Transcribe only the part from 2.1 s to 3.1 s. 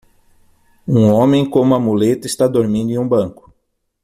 está dormindo em um